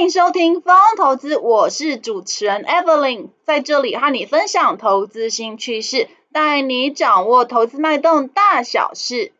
[0.00, 9.34] 欢迎收听风投资，我是主持人 Evelyn，在这里和你分享投资新趋势，带你掌握投资脉动大小事。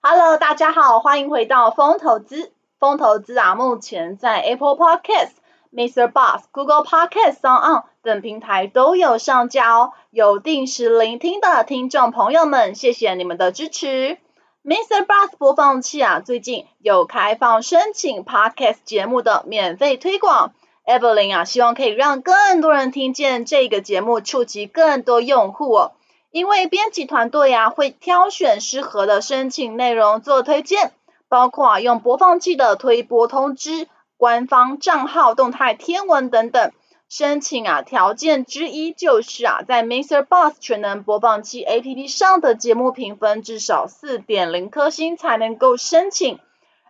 [0.00, 2.52] Hello，大家好，欢迎回到风投资。
[2.78, 5.32] 风投资啊，目前在 Apple Podcast、
[5.72, 6.10] Mr.
[6.10, 9.92] Boss、Google Podcast、s o n On 等平台都有上架哦。
[10.10, 14.18] 有定时聆听的听众朋友们，谢谢你们的支持。
[14.64, 15.06] Mr.
[15.06, 20.52] Boss 播放器啊，最近有开放申请 Podcast 节目的免费推广。
[20.84, 25.92] Evelyn 啊，希望可以让更多人听见这个节目，触及更多用户哦。
[26.32, 30.92] 因为编辑团队呀，会挑选适合的申请内容做推荐。
[31.28, 33.86] 包括啊，用播放器的推播通知、
[34.20, 36.72] 官方账号动态天文等等。
[37.08, 40.22] 申请啊，条件之一就是啊，在 Mr.
[40.22, 46.38] Boss 全能播放器 APP 上的节目评分至少四点零颗星才能够申请。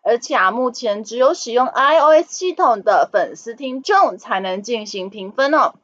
[0.03, 5.75] 而且啊，目前只有使用 iOS 系统的粉丝听众才能进行评分哦。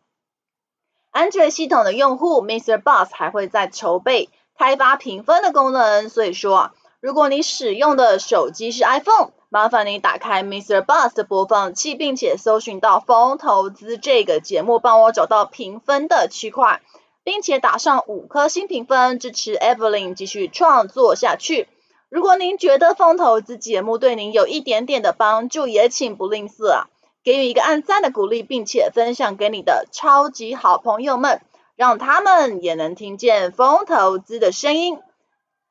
[1.13, 2.79] 安卓系统的用户，Mr.
[2.79, 6.75] Boss 还会在筹备开发评分的功能，所以说啊。
[6.99, 10.83] 如果你使用的手机是 iPhone，麻烦你打开 Mr.
[10.83, 16.83] Boss 的播放器，并且搜寻到“风投资”这个节目，帮我找到评分的区块，
[17.25, 21.69] 并且打上五颗星评分，支持 Evelyn 继续创作下去。
[22.11, 26.89] 如果您觉得风投资节目对您有一点点的帮助，也请不吝啬啊，
[27.25, 31.41] 给予一个按赞的鼓励，并且分享给你的超级好朋友们，
[31.77, 34.99] 让他们也能听见风投资的声音。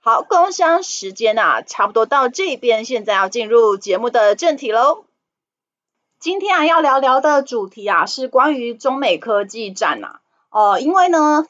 [0.08, 5.06] 好，工商时间啊，差不多到这边，现在要进入节目的正题喽。
[6.20, 10.20] 今天啊，要聊聊的主题啊，是关于中美科技战呐。
[10.52, 11.48] 呃，因为呢，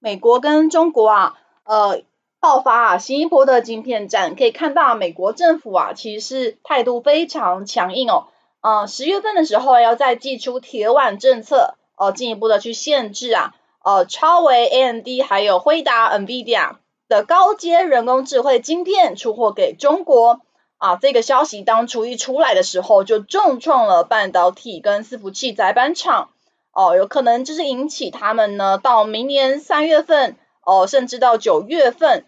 [0.00, 2.02] 美国跟中国啊，呃，
[2.40, 8.26] 爆发啊新一波的晶片战，可以看到美国政府啊，其实是态度非常强硬哦。
[8.60, 16.76] 呃，十月份的时候要再祭出铁腕政策，呃，进一步的去限制啊，呃，超微、AMD 还有辉达、NVIDIA。
[17.06, 20.40] 的高阶人工智慧晶片出货给中国
[20.78, 26.30] 啊，这个消息当初一出来的时候，就重创了半导体跟伺服器载板厂
[26.72, 32.24] 哦，有可能就是引起他们呢到明年三月份哦，甚至到九月份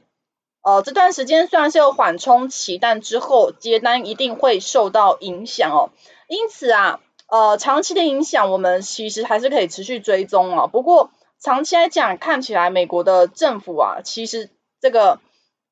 [0.63, 5.91] 哦，这段时间虽然是有缓冲期，但之后接单一定会受到影响哦。
[6.29, 10.67] 因此啊，呃，长期的影响我们其实还是可以持续追踪啊。
[10.67, 11.11] 不过
[11.41, 14.51] 长期来讲，看起来美国的政府啊，其实。
[14.81, 15.21] 这个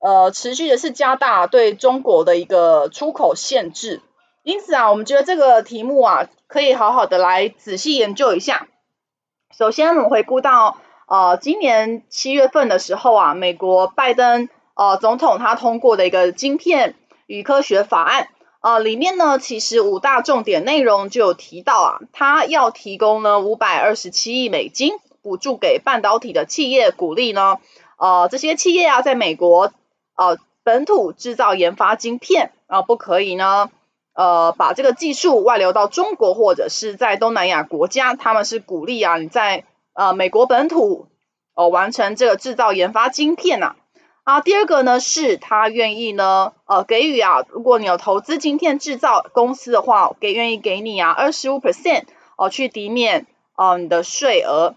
[0.01, 4.03] 呃，持续的是加大对中国的一个出口限制，
[4.43, 8.69] 因此啊，我们觉得这个题目啊，可以好好的来仔细研究一下。
[9.57, 10.77] 首先，我们回顾到
[11.09, 16.95] 呃，今年七月份的时候啊，美国拜登呃总统他通过的一个晶片
[17.27, 18.29] 与科学法案
[18.61, 24.93] 啊，呃，里面呢，其实五大重点内容就有提到啊，他要提供呢五百二十七亿美金
[25.23, 27.59] 补助给半导体的企业，鼓励呢。
[27.97, 29.73] 呃，这些企业啊，在美国
[30.17, 33.71] 呃本土制造研发晶片啊，不可以呢，
[34.15, 41.09] 呃，把这个技术外流到中国或者是在东南亚国家，他们是鼓励啊，你在呃美国本土
[41.55, 43.77] 呃完成这个制造研发晶片呐。
[44.25, 52.05] 啊，第二个呢是他愿意呢，呃，给予啊，如果你有投资晶片制造公司的话，给愿意给你啊二十五 percent
[52.39, 54.77] 哦，去抵免呃你的税额。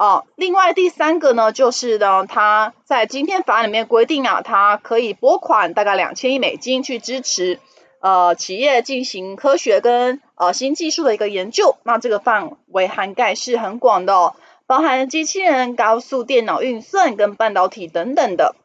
[0.00, 7.60] 哦，另外第三个呢，就是呢，他在今天法案里面规定啊，他可以拨款大概两千亿美金去支持
[8.00, 18.56] 呃企业进行科学跟呃新技术的一个研究，那这个范围涵盖是很广的哦，包含机器人、高速电脑运算跟半导体等等的。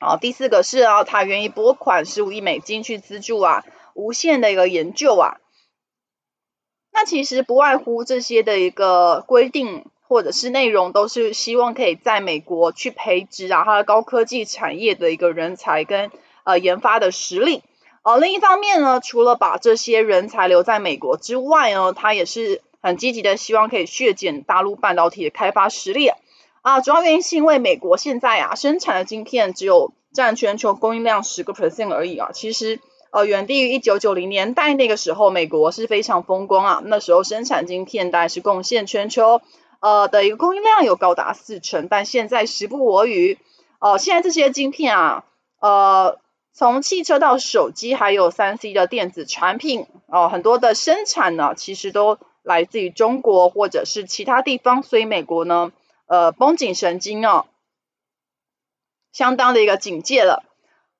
[0.00, 5.38] 哦，第四个是啊，他愿意拨款十五亿美金去资助啊无线的一个研究啊，
[6.92, 9.86] 那其实不外乎这些的一个规定。
[10.12, 16.10] 或者是内容都是希望可以在美国去培植啊，它的高科技产业的一个人才跟
[16.44, 17.62] 呃研发的实力。
[18.02, 26.10] 呃，另一方面呢，除了把这些人才留在美国之外呢，它也是很积极的希望可以削减大陆半导体的开发实力
[26.60, 26.82] 啊。
[26.82, 32.80] 主要原因是因为美国现在啊生产的晶片只有占全球供应量十个 percent 而已啊，其实
[33.12, 39.40] 呃远低于一九九零年代那个时候美国是非常风光啊，那时候生产晶片大概是贡献全球。
[39.82, 43.38] 呃的一个供应量有高达四成，但现在时不我与。
[43.80, 45.24] 呃，现在这些晶片啊，
[45.60, 46.20] 呃，
[46.52, 55.72] 从汽车到手机，还有三 C 的电子产品，哦、很多的生产呢，其实都来自于中国或者是其他地方，所以美国呢，
[56.06, 57.46] 呃，绷紧神经哦，
[59.12, 60.44] 相当的一个警戒了。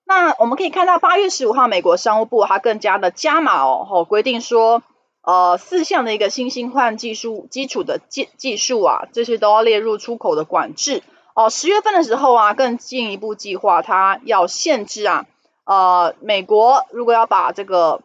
[0.03, 4.83] 那我们可以看到，八月十五号，美国商务部它更加的加码哦，哦规定说，
[5.25, 11.01] 呃，四项的一个新兴换技术基础的技技术啊，这些都要列入出口的管制
[11.33, 11.49] 哦。
[11.49, 15.25] 十月份的时候啊，更进一步计划，它要限制啊，
[15.63, 18.01] 呃，美国如果要把这个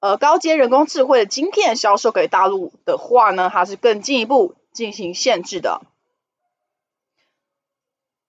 [0.00, 5.80] 呃高阶人工智慧的晶片销售给大陆的话呢，它是更进一步进行限制的。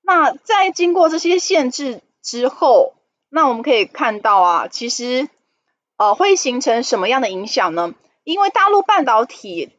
[0.02, 2.94] 那在经过这些限制之后，
[3.28, 5.28] 那我们可以看到啊，其实
[5.98, 7.94] 呃会形成什么样的影响呢？
[8.24, 9.72] 因为大陆半导体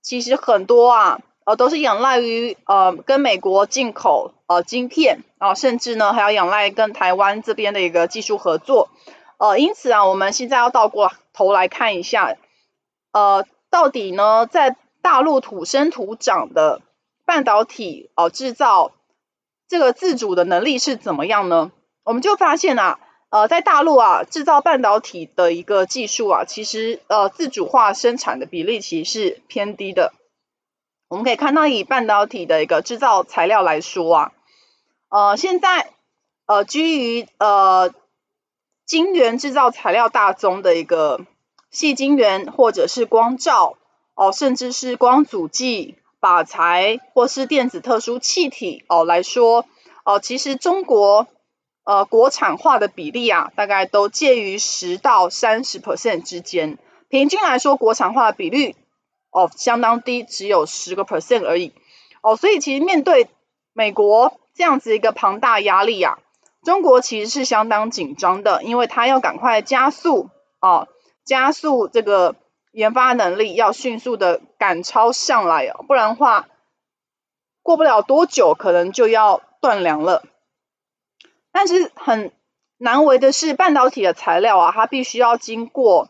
[0.00, 8.88] 其实很多啊，呃都是仰赖于呃跟美国进口呃晶片啊、呃，甚至呢还要仰赖跟台湾这边的一个技术合作。
[9.38, 12.36] 呃，因此啊，我们现在要倒过头来看一下，
[13.12, 16.80] 呃，到底呢在大陆土生土长的
[17.24, 18.92] 半导体呃制造
[19.68, 21.72] 这个自主的能力是怎么样呢？
[22.04, 22.98] 我们就发现啊。
[23.32, 30.12] 呃，在大陆啊，制造半导体的一个技术啊，其实呃自主化生产的比例其实是偏低的。
[31.08, 34.32] 我们可以看到，以半导体的一个制造材料来说啊，
[35.08, 35.88] 呃，现在
[36.44, 37.94] 呃基于呃
[38.84, 41.24] 晶圆制造材料大宗的一个
[41.70, 43.78] 细晶圆，或者是光罩
[44.14, 49.64] 哦、甚至是光阻剂、靶材或是电子特殊气体哦、来说
[50.04, 51.28] 哦、其实中国。
[51.84, 56.78] 呃，国产化的比例啊，大概都介于十到三十 percent 之间。
[57.08, 58.76] 平均来说，国产化的比率
[59.30, 61.72] 哦相当低，只有十个 percent 而已。
[62.22, 63.28] 哦，所以其实面对
[63.72, 66.18] 美国这样子一个庞大压力啊，
[66.64, 70.30] 中国其实是相当紧张的，因为它要赶快加速
[70.60, 70.86] 哦，
[71.24, 72.36] 加速这个
[72.70, 76.46] 研发能力，要迅速的赶超上来哦，不然的话，
[77.62, 80.22] 过不了多久，可能就要断粮了。
[81.52, 82.32] 但是很
[82.78, 86.08] 难为的是，半导体的材料啊，它必须要经过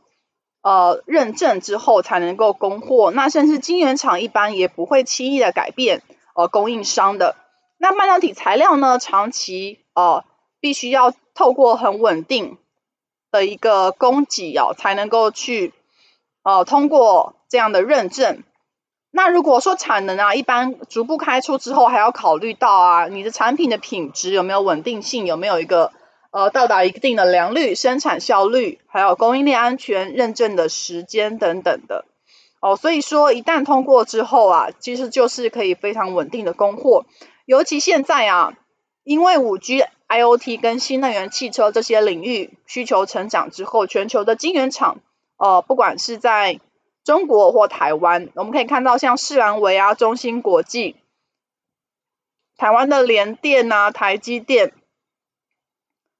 [0.62, 3.10] 呃认证之后才能够供货。
[3.10, 6.02] 那甚至晶圆厂一般也不会轻易的改变
[6.34, 7.36] 呃供应商的。
[7.76, 10.24] 那半导体材料呢，长期呃
[10.60, 12.56] 必须要透过很稳定
[13.30, 15.74] 的一个供给哦，才能够去
[16.44, 18.44] 呃通过这样的认证。
[19.14, 25.92] 那如果说产能啊，一般逐步开出之后，还要考虑到啊，你的产品的品质有没有稳定性，有没有一个
[26.30, 32.06] 呃到达一定的良率、生产效率，还有供应链安全认证的时间等等的
[32.60, 32.74] 哦。
[32.76, 37.04] 所以说，一旦通过之后啊，其实就是可以非常稳定的供货。
[37.44, 38.54] 尤其现在啊，
[39.04, 45.00] 因为五 G、IoT 跟新能源汽车这些领域需求成长之后，全球的晶圆厂
[45.36, 46.60] 呃，不管是在
[47.04, 50.96] 中国或台湾，我们可以看到像世兰微啊、中芯国际、
[52.56, 54.72] 台湾的联电啊、台积电，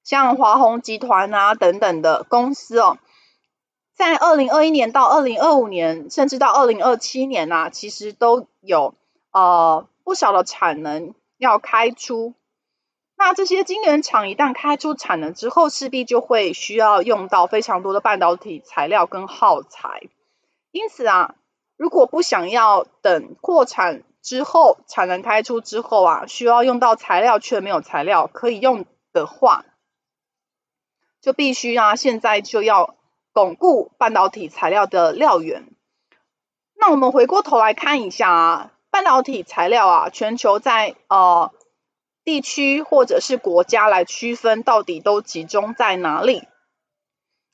[0.03, 2.97] 像华虹集团啊等等的公司哦，
[3.93, 8.93] 在二零二一年到二零二五年，甚至到二零二七年啊，其实都有
[9.31, 12.33] 呃不少的产能要开出。
[13.15, 20.01] 那这些晶圆厂一旦开出产能之后，势必就会需要用到非常多的半导体材料跟耗材。
[20.73, 21.35] 因此啊，
[21.77, 29.65] 如果不想要等扩产之后，产能开出之后啊，需要用到材料却没有材料可以用的话，
[31.21, 32.95] 就必须啊，现在就要
[33.33, 35.69] 巩固半导体材料的料源。
[36.75, 41.53] 那我们回过头来看一下啊，半导体材料啊，全球在呃
[42.23, 46.47] 地区或者是国家来区分，到底都集中在哪里？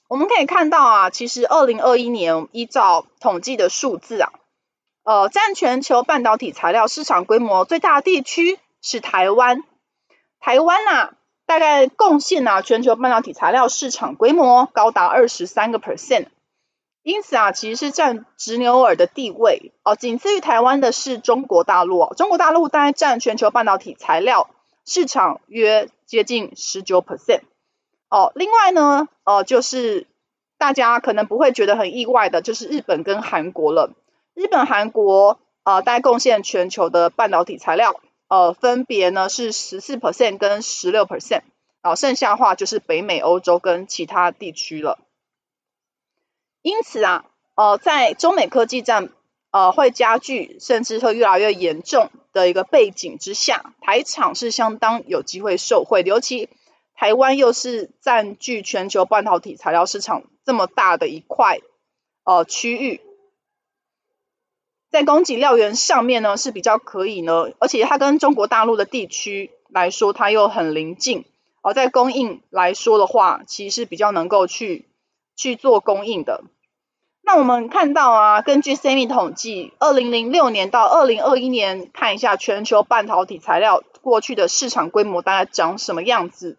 [0.10, 4.34] 我们可以看到啊，其实二零二一年依照统计的数字啊，
[5.04, 9.64] 呃，占全球半导体材料市场规模最大的地区是台湾。
[10.40, 11.14] 台湾呐、啊，
[11.46, 16.26] 大概贡献啊全球半导体材料市场规模高达二十三个 percent。
[17.04, 19.96] 因此啊，其实是占执牛耳的地位哦。
[19.96, 24.50] 仅次于台湾的是中国大陆哦，中国大陆大概占全球半导体材料
[24.88, 27.42] 市场约接近十九 percent。
[28.10, 30.08] 哦，另外呢，呃，就是
[30.58, 33.92] 大家可能不会觉得很意外的，就是日本跟韩国了。
[34.34, 41.44] 日本、韩国呃，大概贡献全球的半导体材料，呃，分别呢是十四 percent 跟十六 percent，
[41.84, 44.98] 然后剩下话就是北美、欧洲跟其他地区了。
[46.64, 49.10] 因此啊，呃，在中美科技战
[49.52, 56.50] 呃会加剧，甚至会越来越严重的一个背景之下，台厂是相当有机会受惠的，尤其。
[57.00, 61.60] 台湾又是占据全球半导体材料市场这么大的一块
[62.26, 63.00] 呃区域，
[64.90, 71.24] 在供给料源上面呢是比较可以呢，而且它跟中国大陆的地区来说，它又很邻近，
[71.62, 74.90] 而在供应来说的话，其实是比较能够去
[75.38, 76.44] 去做供应的。
[77.22, 86.58] 那我们看到啊，根据 SEMI 统计，二零零六年到二零二一年，看一下全球半导体材料过去的市场规模大概长什么样子。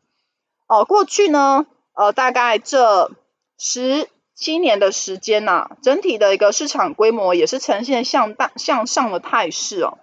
[0.71, 3.11] 哦，过去呢，呃，大概这
[3.59, 9.99] 十七年的时间呐、整体的一个市场规模也是呈现向大向上的态势哦。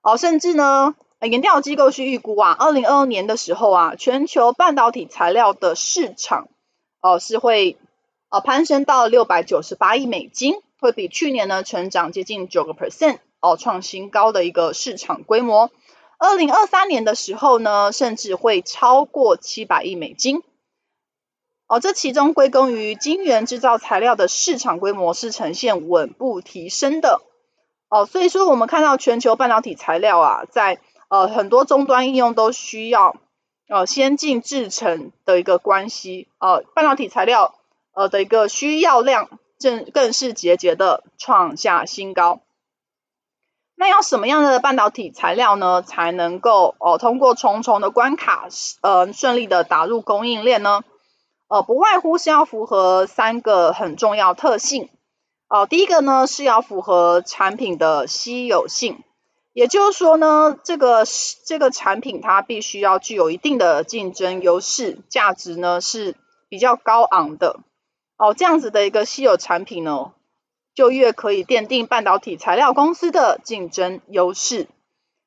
[0.00, 6.46] 哦，甚至呢，研调机构去预估啊，二零二二年的时候啊，全球半导体材料的市场
[7.00, 7.76] 哦、是会。
[8.28, 15.70] 呃，攀升到六百九十八亿美金，会比去年呢成长接近九个 percent，哦，创新高的一个市场规模。
[16.18, 20.42] 二零二三年的时候呢，甚至会超过七百亿美金。
[21.66, 27.22] 哦，这其中归功于晶圆制造材料的市场规模是呈现稳步提升的。
[27.88, 33.16] 哦，所以说我们看到全球半导体材料啊，在呃很多终端应用都需要
[33.68, 36.28] 呃先进制程的一个关系。
[36.38, 37.54] 呃，半导体材料。
[37.98, 42.42] 呃的一个需要量正更是节节的创下新高。
[43.78, 48.48] 那要什么样的半导体材料呢，才能够哦、通过重重的关卡，
[48.80, 50.82] 呃顺利的打入供应链呢？
[51.48, 54.88] 呃不外乎是要符合三个很重要特性。
[55.48, 59.04] 呃第一个呢是要符合产品的稀有性，
[59.52, 61.04] 也就是说呢这个
[61.44, 66.16] 这个产品它必须要具有一定的竞争优势，价值呢是
[66.48, 67.60] 比较高昂的。
[68.16, 70.12] 哦，这样子的一个稀有产品呢，
[70.76, 74.68] 就越可以奠定半导体材料公司的竞争优势。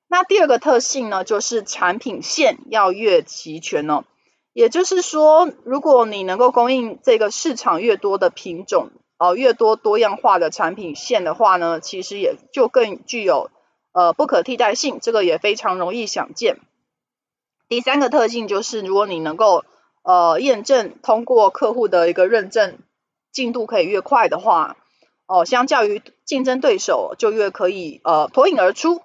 [0.08, 4.06] 那第二个特性呢，就是产品线要越齐全哦。
[4.54, 13.50] 也就是说，如果你能够供应这个市场越多的品种，哦，越多多样化的产品线的话呢，其实也就更具有
[13.92, 16.60] 呃不可替代性，这个也非常容易想见。
[17.68, 19.64] 第三个特性就是，如果你能够
[20.04, 22.80] 呃，验证通过客户的一个认证
[23.32, 24.78] 进度可以越快的话，
[25.30, 29.02] 哦、相较于竞争对手就越可以呃脱颖而出。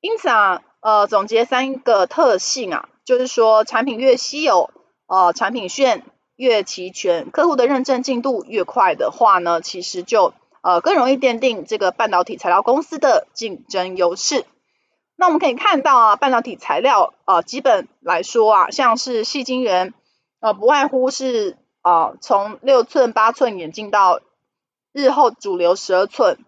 [0.00, 4.70] 因此啊，呃，总结三个特性啊，就是说产品越稀有，
[5.06, 14.44] 呃，产品线越齐全，客户的认证进度越快的话呢，其实就呃更容易奠定这个半导体材料公司的竞争优势。
[15.16, 19.94] 那我们可以看到啊，半导体材料呃基本来说啊，像是细晶圆。
[20.40, 24.20] 呃，不外乎是啊，从六寸、八寸演进到
[24.92, 26.38] 日后主流十二寸。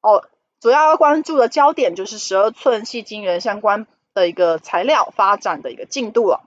[0.00, 0.24] 哦，
[0.60, 6.42] 主要要关注的焦点就是十二寸矽晶圆相关的一个材料发展的一个进度了。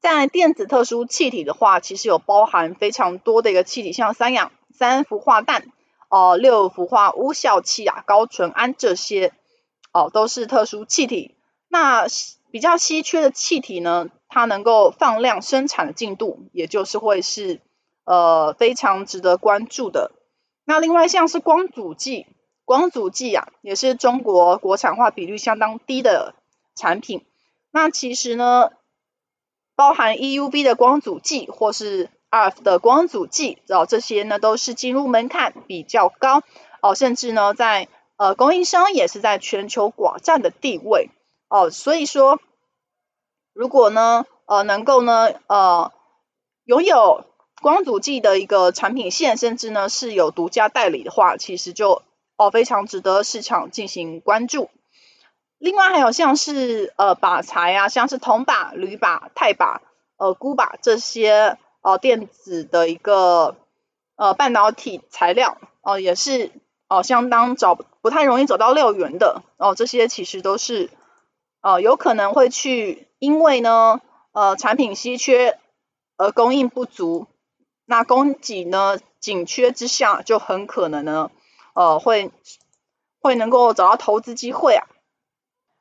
[0.00, 5.70] 在电子特殊气体的话，其实有包含非常多的一个气体，像三氧三氟化氮、
[6.08, 9.34] 哦、六氟化钨效气啊、高纯銨这些，
[9.92, 11.36] 哦、都是特殊气体。
[11.68, 12.06] 那
[12.50, 17.60] 比较稀缺的气体呢，它能够放量生产的进度，也就是会是
[18.10, 20.10] 呃非常值得关注的。
[20.64, 22.26] 那另外像是光阻剂，
[22.64, 26.34] 光阻剂啊，也是中国国产化比率相当低的
[26.74, 27.24] 产品。
[27.70, 28.70] 那其实呢，
[29.76, 36.42] 包含 EUV 的光阻剂或是 RF 的光阻剂，哦，这些呢都是进入门槛比较高
[36.82, 37.86] 哦，甚至呢在
[38.16, 41.10] 呃供应商也是在全球寡占的地位
[41.48, 42.40] 哦，所以说。
[43.52, 45.92] 如果呢，呃，能够呢，呃，
[46.64, 47.24] 拥有
[47.60, 52.02] 光阻剂的一个产品线，甚至呢是有独家代理的话，其实就
[52.36, 54.70] 哦非常值得市场进行关注。
[55.58, 59.80] 另外还有像是呃靶材啊，像是铜靶、铝靶、钛靶、
[60.16, 63.56] 呃钴靶这些呃电子的一个
[64.16, 66.46] 呃半导体材料哦、呃，也是
[66.88, 70.88] 哦、呃、相当找不太容易找到料源的哦、呃，这些其实都是
[71.60, 73.06] 呃有可能会去。
[73.20, 74.00] 因为呢，
[74.32, 75.58] 呃，产品稀缺
[76.16, 77.26] 而供应不足，
[77.90, 81.32] 那供给呢紧缺之下，就很可能呢，
[81.74, 82.30] 呃，会
[83.20, 84.86] 会能够找到投资机会啊。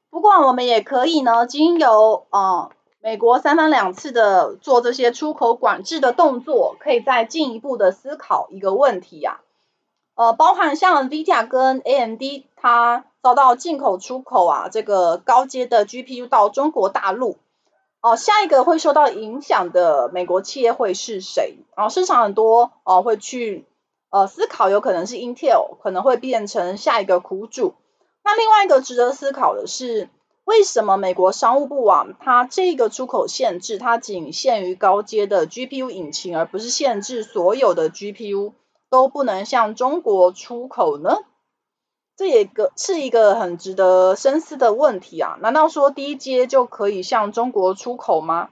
[0.10, 9.42] 不过我们也可以呢，经由呃美国三番两次的做这些出口管制的动作，可以再进一步的思考一个问题、啊，
[10.16, 12.24] 呃，包含像 NVIDIA 跟 AMD
[12.56, 13.06] 它。
[13.22, 17.36] 遭到进口出口啊，这个高阶的 GPU 到中国大陆
[18.02, 21.58] 哦，下一个会受到影响的美国企业会是谁？
[21.76, 23.66] 然后市场很多哦会去
[24.10, 27.74] 呃思考，有可能是 Intel 可能会变成下一个苦主。
[28.24, 30.10] 那另外一个值得思考的是，
[30.46, 38.54] 为什么美国商务部啊，它这个出口限制它仅限于高阶的 GPU 引擎，而不是限制所有的 GPU
[38.90, 41.18] 都不能向中国出口呢？
[42.20, 45.38] 这也个是一个很值得深思的问题啊！
[45.40, 48.50] 难道说低阶就可以向中国出口吗？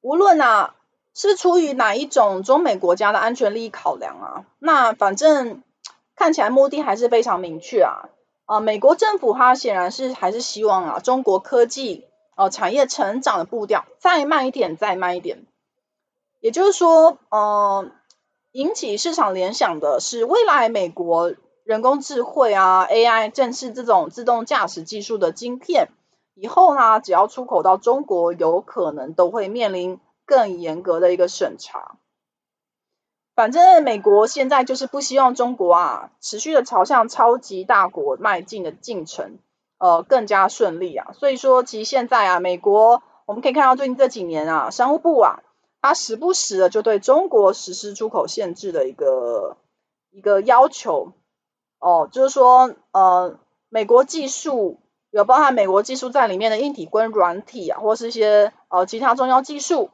[0.00, 0.74] 无论啊
[1.14, 5.62] 是出于哪一种中美国家的安全利益考量啊，那反正
[6.16, 8.08] 看起来目的还是非常明确啊！
[8.46, 15.46] 啊，美国政府它显然是还是希望啊中国科技呃、产业成长的步调再慢一点，再慢一点。
[16.40, 17.92] 也就是说，呃，
[18.50, 21.32] 引起市场联想的是，未来美国
[21.70, 25.86] 人工智慧啊、AI，正是这种自动驾驶技术的晶片，
[26.34, 31.94] 以后呢，只要出口到中国，有可能都会面临更严格的一个审查。
[33.36, 39.38] 反正美国现在就是不希望中国啊，持续的朝向超级大国迈进的进程，
[39.78, 41.12] 呃，更加顺利啊。
[41.12, 45.44] 所以说，其实现在啊，美国我们可以看到最近这几年啊，商务部啊。
[45.80, 49.56] 它时不时的就对中国实施出口限制的一个
[50.10, 51.12] 一个要求，
[51.80, 53.36] 哦，就是说，呃，
[53.68, 54.78] 美国技术
[55.10, 59.90] 有包含美国技术在里面的硬体跟软体啊，或是一些呃其他重要技术，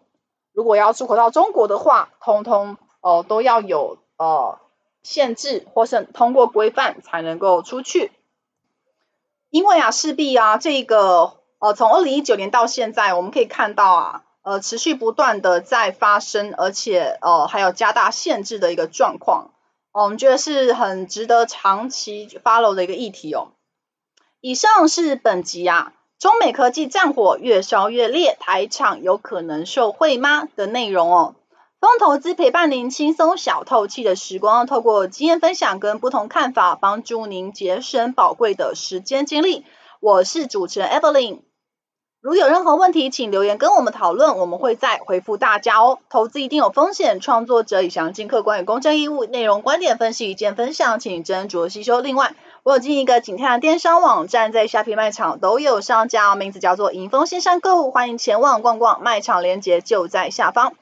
[0.53, 4.59] 如果要出口到中国的话，通通哦、呃、都要有呃
[5.03, 8.13] 限制，或是通过规范才能够出去。
[9.49, 14.23] 因为啊，势必啊，这个呃从二零一九年到现在，我们可以看到啊。
[14.43, 19.51] 呃，持续不断的在发生，而且呃还有加大限制的一个状况，
[19.99, 23.53] 我们觉得是很值得长期 follow 的一个议题哦。
[24.43, 31.35] 以上是本集啊，中美科技战火越烧越烈，台厂有可能受惠吗的内容哦。
[31.81, 39.65] 风投资陪伴您轻松小透气的时光，透过经验分享跟不同看法，帮助您节省宝贵的时间精力。
[40.01, 41.41] 我是主持人 Evelyn。
[42.27, 46.01] 如有任何问题，请留言跟我们讨论，我们会再回复大家哦。
[46.11, 52.01] 投资一定有风险，创作者以详尽、客观与公正义务，内容、观点分析、意见分享，请斟酌吸收。
[52.01, 60.73] 另外，我有进一个景泰的电商网站，在虾皮卖场都有上架，名字叫做莹丰线上购物，欢迎前往逛逛，卖场链接就在下方。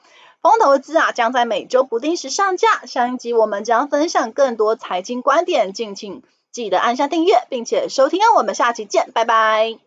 [0.41, 8.33] 风投资啊，将在每周不定时上架，下一集我们将分享更多财经观点，敬请记得按下订阅，并且收听哦。
[8.35, 9.84] 我们下期见，拜拜。